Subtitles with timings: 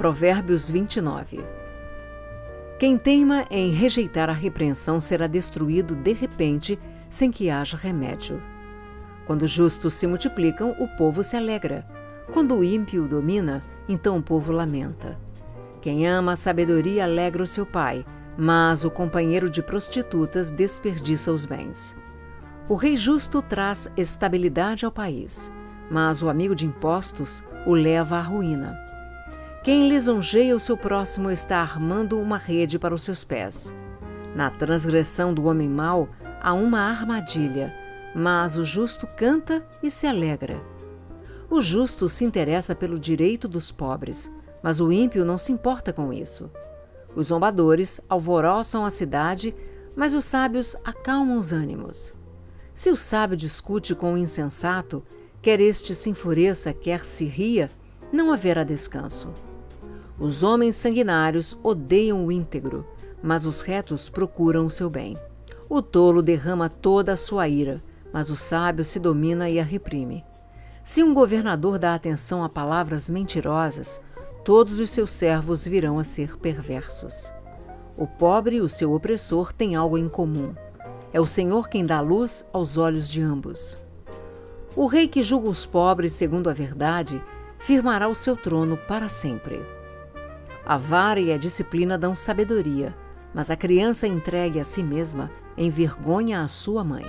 [0.00, 1.44] Provérbios 29
[2.78, 6.78] Quem teima em rejeitar a repreensão será destruído de repente,
[7.10, 8.42] sem que haja remédio.
[9.26, 11.86] Quando os justos se multiplicam, o povo se alegra.
[12.32, 15.18] Quando o ímpio domina, então o povo lamenta.
[15.82, 18.02] Quem ama a sabedoria alegra o seu pai,
[18.38, 21.94] mas o companheiro de prostitutas desperdiça os bens.
[22.70, 25.52] O rei justo traz estabilidade ao país,
[25.90, 28.88] mas o amigo de impostos o leva à ruína.
[29.62, 33.74] Quem lisonjeia o seu próximo está armando uma rede para os seus pés.
[34.34, 36.08] Na transgressão do homem mau
[36.40, 37.70] há uma armadilha,
[38.14, 40.62] mas o justo canta e se alegra.
[41.50, 44.32] O justo se interessa pelo direito dos pobres,
[44.62, 46.50] mas o ímpio não se importa com isso.
[47.14, 49.54] Os zombadores alvoroçam a cidade,
[49.94, 52.14] mas os sábios acalmam os ânimos.
[52.72, 55.04] Se o sábio discute com o insensato,
[55.42, 57.68] quer este se enfureça, quer se ria,
[58.10, 59.30] não haverá descanso.
[60.20, 62.86] Os homens sanguinários odeiam o íntegro,
[63.22, 65.16] mas os retos procuram o seu bem.
[65.66, 67.82] O tolo derrama toda a sua ira,
[68.12, 70.22] mas o sábio se domina e a reprime.
[70.84, 73.98] Se um governador dá atenção a palavras mentirosas,
[74.44, 77.32] todos os seus servos virão a ser perversos.
[77.96, 80.54] O pobre e o seu opressor têm algo em comum.
[81.14, 83.78] É o Senhor quem dá luz aos olhos de ambos.
[84.76, 87.22] O rei que julga os pobres segundo a verdade
[87.58, 89.79] firmará o seu trono para sempre.
[90.64, 92.94] A vara e a disciplina dão sabedoria,
[93.34, 97.04] mas a criança entregue a si mesma envergonha a sua mãe.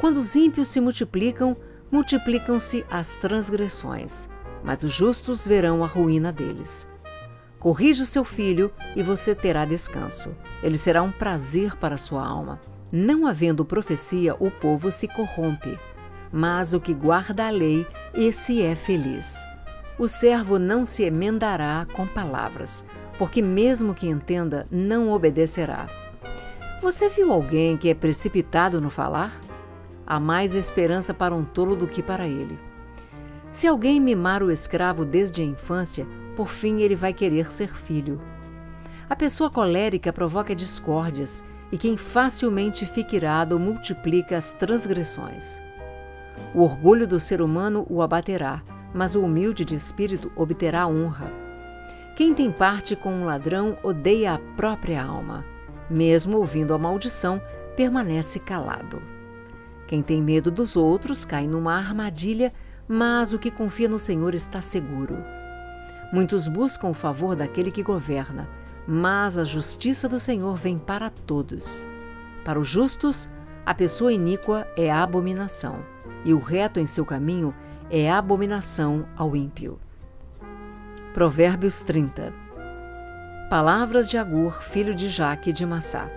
[0.00, 1.56] Quando os ímpios se multiplicam,
[1.90, 4.28] multiplicam-se as transgressões,
[4.64, 6.88] mas os justos verão a ruína deles.
[7.58, 10.34] Corrija o seu filho e você terá descanso.
[10.62, 12.60] Ele será um prazer para sua alma.
[12.90, 15.78] Não havendo profecia, o povo se corrompe.
[16.32, 19.38] Mas o que guarda a lei, esse é feliz.
[19.98, 22.84] O servo não se emendará com palavras,
[23.18, 25.86] porque mesmo que entenda, não obedecerá.
[26.80, 29.38] Você viu alguém que é precipitado no falar?
[30.06, 32.58] Há mais esperança para um tolo do que para ele.
[33.50, 38.20] Se alguém mimar o escravo desde a infância, por fim ele vai querer ser filho.
[39.08, 45.60] A pessoa colérica provoca discórdias, e quem facilmente fica irado multiplica as transgressões.
[46.54, 48.62] O orgulho do ser humano o abaterá,
[48.94, 51.32] mas o humilde de espírito obterá honra.
[52.16, 55.44] Quem tem parte com um ladrão odeia a própria alma.
[55.88, 57.40] Mesmo ouvindo a maldição,
[57.74, 59.02] permanece calado.
[59.86, 62.52] Quem tem medo dos outros cai numa armadilha,
[62.86, 65.16] mas o que confia no Senhor está seguro.
[66.12, 68.48] Muitos buscam o favor daquele que governa,
[68.86, 71.86] mas a justiça do Senhor vem para todos.
[72.44, 73.28] Para os justos,
[73.64, 75.84] a pessoa iníqua é a abominação,
[76.24, 77.71] e o reto em seu caminho é
[78.08, 79.78] abominação ao ímpio.
[81.12, 82.32] Provérbios 30
[83.50, 86.08] Palavras de Agur, filho de Jaque de Massá.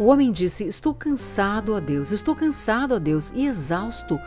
[0.00, 4.18] O homem disse: Estou cansado, ó Deus, estou cansado, ó Deus, e exausto,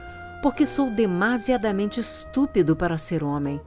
[0.42, 3.60] porque sou demasiadamente estúpido para ser homem.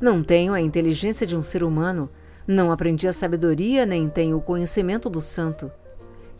[0.00, 2.10] Não tenho a inteligência de um ser humano,
[2.44, 5.70] não aprendi a sabedoria, nem tenho o conhecimento do santo.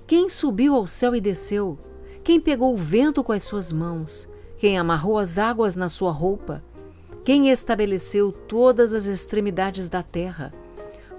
[0.05, 1.79] Quem subiu ao céu e desceu?
[2.25, 4.29] Quem pegou o vento com as suas mãos?
[4.59, 6.63] Quem amarrou as águas na sua roupa,
[7.25, 10.53] quem estabeleceu todas as extremidades da terra.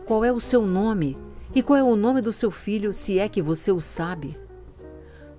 [0.06, 1.18] Qual é o seu nome
[1.56, 4.38] e qual é o nome do seu filho, se é que você o sabe?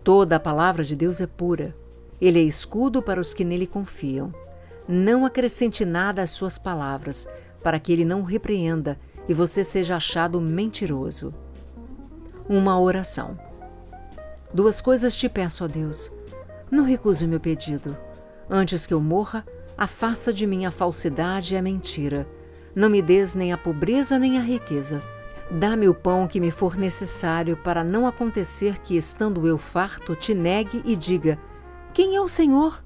[0.02, 1.76] Toda a palavra de Deus é pura.
[2.20, 4.32] Ele é escudo para os que nele confiam.
[4.88, 7.28] Não acrescente nada às suas palavras,
[7.62, 11.34] para que ele não repreenda e você seja achado mentiroso.
[12.48, 13.38] Uma oração.
[14.54, 16.10] Duas coisas te peço, ó Deus
[16.70, 17.96] não recuse o meu pedido.
[18.48, 19.44] Antes que eu morra,
[19.76, 22.28] afasta de mim a falsidade e a mentira.
[22.74, 25.02] Não me des nem a pobreza nem a riqueza.
[25.50, 30.32] Dá-me o pão que me for necessário para não acontecer que, estando eu farto, te
[30.32, 31.38] negue e diga:
[31.92, 32.84] Quem é o Senhor?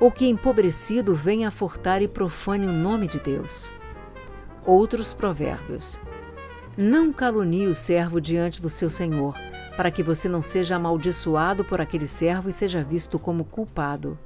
[0.00, 3.70] Ou que empobrecido venha a furtar e profane o nome de Deus.
[4.66, 6.00] Outros provérbios.
[6.76, 9.36] Não calunie o servo diante do seu senhor,
[9.76, 14.18] para que você não seja amaldiçoado por aquele servo e seja visto como culpado.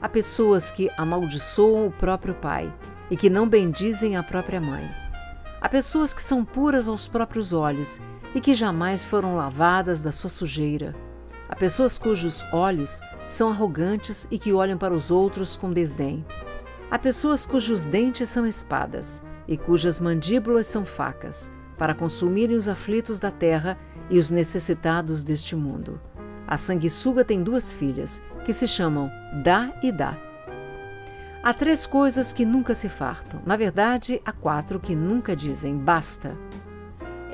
[0.00, 2.72] Há pessoas que amaldiçoam o próprio pai
[3.10, 4.88] e que não bendizem a própria mãe.
[5.60, 8.00] Há pessoas que são puras aos próprios olhos
[8.34, 10.94] e que jamais foram lavadas da sua sujeira.
[11.48, 16.24] Há pessoas cujos olhos são arrogantes e que olham para os outros com desdém.
[16.90, 23.18] Há pessoas cujos dentes são espadas e cujas mandíbulas são facas, para consumirem os aflitos
[23.18, 23.78] da terra
[24.10, 26.00] e os necessitados deste mundo.
[26.46, 29.10] A sanguessuga tem duas filhas, que se chamam
[29.42, 30.16] Dá e Dá.
[31.42, 33.40] Há três coisas que nunca se fartam.
[33.46, 36.36] Na verdade, há quatro que nunca dizem basta.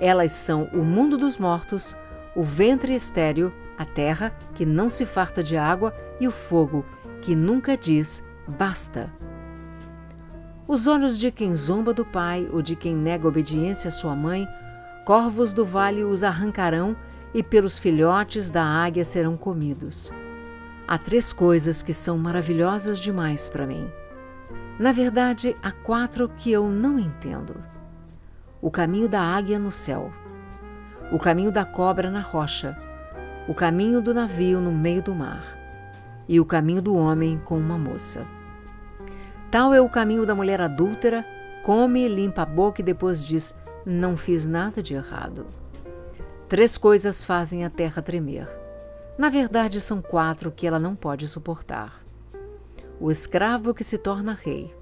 [0.01, 1.95] Elas são o mundo dos mortos,
[2.37, 6.85] o ventre estéril, a terra, que não se farta de água, e o fogo,
[7.23, 9.11] que nunca diz basta.
[10.67, 14.49] Os olhos de quem zomba do pai ou de quem nega obediência à sua mãe,
[15.05, 16.97] corvos do vale os arrancarão
[17.35, 20.11] e pelos filhotes da águia serão comidos.
[20.87, 23.91] Há três coisas que são maravilhosas demais para mim.
[24.79, 27.57] Na verdade, há quatro que eu não entendo:
[28.61, 30.13] o caminho da águia no céu,
[31.13, 32.77] o caminho da cobra na rocha,
[33.47, 35.59] o caminho do navio no meio do mar
[36.27, 38.27] e o caminho do homem com uma moça.
[39.51, 41.25] Tal é o caminho da mulher adúltera,
[41.63, 43.55] come, limpa a boca e depois diz:
[43.87, 45.47] Não fiz nada de errado.
[46.49, 48.49] Três coisas fazem a terra tremer.
[49.19, 52.03] Na verdade, são quatro que ela não pode suportar:
[52.99, 54.75] o escravo que se torna rei,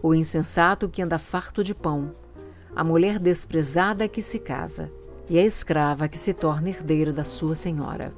[0.00, 2.12] o insensato que anda farto de pão,
[2.74, 4.92] a mulher desprezada que se casa
[5.28, 8.14] e a escrava que se torna herdeira da sua senhora.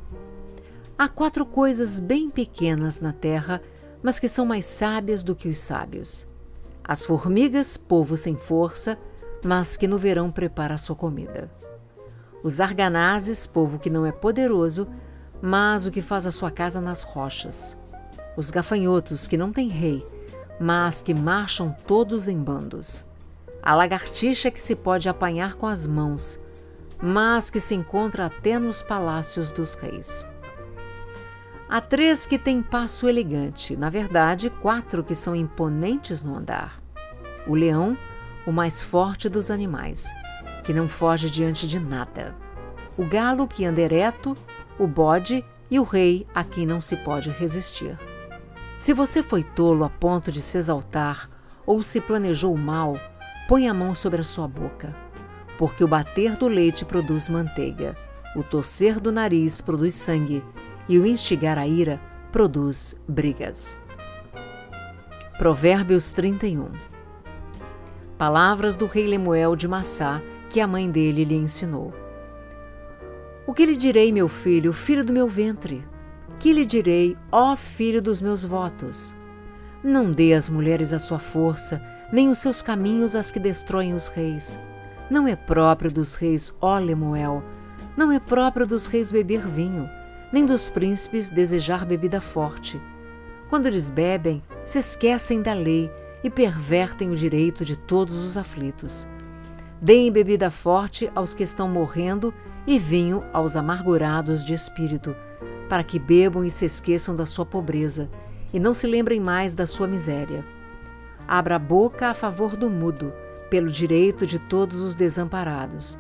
[0.99, 3.63] Há quatro coisas bem pequenas na terra,
[4.03, 6.27] mas que são mais sábias do que os sábios.
[6.85, 8.99] As formigas, povo sem força,
[9.45, 11.51] mas que no verão prepara a sua comida.
[12.43, 14.89] Os arganazes, povo que não é poderoso,
[15.41, 17.77] mas o que faz a sua casa nas rochas.
[18.37, 20.07] Os gafanhotos, que não têm rei,
[20.61, 23.05] mas que marcham todos em bandos.
[23.63, 26.39] A lagartixa que se pode apanhar com as mãos,
[27.01, 30.25] mas que se encontra até nos palácios dos reis.
[31.69, 36.81] Há três que têm passo elegante, na verdade, quatro que são imponentes no andar.
[37.47, 37.97] O leão,
[38.49, 40.07] o mais forte dos animais,
[40.65, 42.35] que não foge diante de nada.
[42.97, 44.37] O galo, que anda ereto,
[44.79, 47.99] o bode e o rei, a quem não se pode resistir.
[48.79, 51.29] Se você foi tolo a ponto de se exaltar
[51.67, 52.99] ou se planejou mal,
[53.47, 54.97] põe a mão sobre a sua boca
[55.59, 57.97] porque o bater do leite produz manteiga,
[58.37, 60.43] o torcer do nariz produz sangue,
[60.89, 62.01] e o instigar a ira
[62.33, 63.79] produz brigas.
[65.37, 66.71] Provérbios 31
[68.19, 70.21] Palavras do rei Lemuel de Massá
[70.51, 71.95] que a mãe dele lhe ensinou.
[73.47, 75.87] O que lhe direi, meu filho, filho do meu ventre?
[76.39, 79.15] Que lhe direi, ó filho dos meus votos?
[79.83, 81.81] Não dê às mulheres a sua força,
[82.13, 84.59] nem os seus caminhos às que destroem os reis
[85.11, 87.43] não é próprio dos reis, ó Lemuel,
[87.97, 89.89] não é próprio dos reis beber vinho,
[90.33, 92.81] nem dos príncipes desejar bebida forte.
[93.49, 95.91] Quando eles bebem, se esquecem da lei
[96.23, 99.07] e pervertem o direito de todos os aflitos.
[99.81, 102.35] Deem bebida forte aos que estão morrendo
[102.67, 105.15] e vinho aos amargurados de espírito,
[105.69, 108.11] para que bebam e se esqueçam da sua pobreza
[108.53, 110.45] e não se lembrem mais da sua miséria.
[111.27, 113.13] Abra a boca a favor do mudo
[113.51, 115.99] pelo direito de todos os desamparados.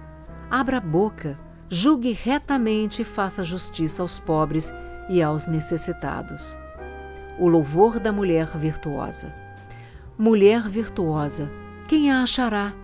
[0.50, 1.38] Abra a boca,
[1.68, 4.72] julgue retamente e faça justiça aos pobres
[5.08, 6.56] e aos necessitados.
[7.38, 9.32] O louvor da mulher virtuosa.
[10.20, 11.48] Mulher virtuosa,
[11.86, 12.74] quem a achará?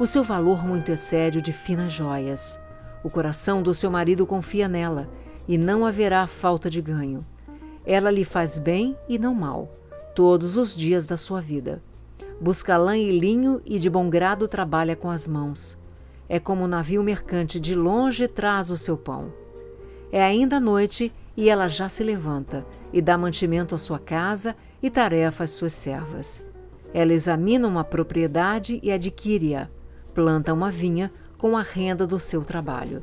[0.00, 2.60] O seu valor muito excede o de finas joias.
[3.04, 5.08] O coração do seu marido confia nela,
[5.46, 7.24] e não haverá falta de ganho.
[7.86, 9.70] Ela lhe faz bem e não mal,
[10.16, 11.80] todos os dias da sua vida.
[12.40, 15.78] Busca lã e linho e de bom grado trabalha com as mãos.
[16.28, 19.32] É como um navio mercante de longe traz o seu pão.
[20.10, 24.90] É ainda noite e ela já se levanta e dá mantimento à sua casa e
[24.90, 26.42] tarefa às suas servas.
[26.92, 29.68] Ela examina uma propriedade e adquire-a,
[30.12, 33.02] planta uma vinha com a renda do seu trabalho.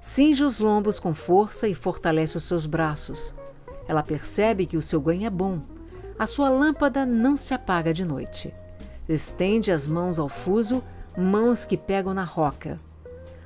[0.00, 3.34] Cinge os lombos com força e fortalece os seus braços.
[3.86, 5.60] Ela percebe que o seu ganho é bom
[6.18, 8.52] a sua lâmpada não se apaga de noite.
[9.06, 10.82] Estende as mãos ao fuso,
[11.16, 12.80] mãos que pegam na roca.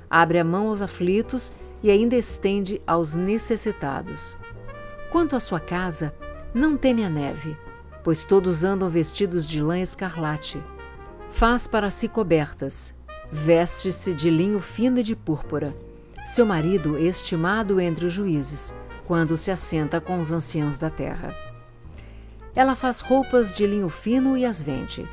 [0.09, 1.53] Abre a mão aos aflitos
[1.83, 4.37] e ainda estende aos necessitados.
[5.11, 6.13] Quanto à sua casa,
[6.53, 7.57] não teme a neve,
[8.03, 10.61] pois todos andam vestidos de lã escarlate.
[11.29, 12.93] Faz para si cobertas,
[13.31, 15.73] veste-se de linho fino e de púrpura.
[16.25, 18.73] Seu marido é estimado entre os juízes,
[19.05, 21.33] quando se assenta com os anciãos da terra.
[22.53, 25.07] Ela faz roupas de linho fino e as vende.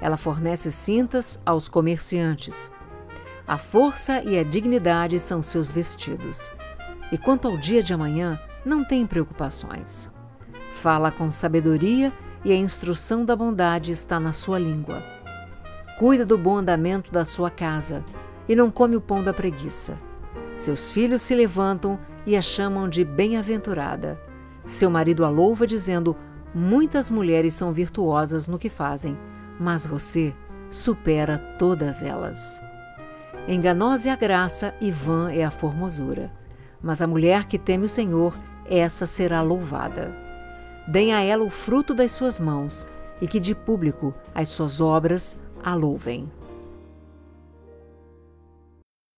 [0.00, 2.70] Ela fornece cintas aos comerciantes.
[3.46, 6.50] A força e a dignidade são seus vestidos.
[7.10, 10.10] E quanto ao dia de amanhã, não tem preocupações.
[10.82, 12.12] Fala com sabedoria
[12.44, 15.00] e a instrução da bondade está na sua língua.
[15.96, 18.04] Cuida do bom andamento da sua casa
[18.48, 19.96] e não come o pão da preguiça.
[20.56, 24.20] Seus filhos se levantam e a chamam de bem-aventurada.
[24.64, 26.16] Seu marido a louva, dizendo:
[26.52, 29.16] Muitas mulheres são virtuosas no que fazem,
[29.60, 30.34] mas você
[30.68, 32.60] supera todas elas.
[33.46, 36.32] Enganosa é a graça e vã é a formosura.
[36.82, 38.36] Mas a mulher que teme o Senhor,
[38.68, 40.21] essa será louvada.
[40.92, 42.86] Deem a ela o fruto das suas mãos,
[43.18, 46.30] e que de público as suas obras a louvem.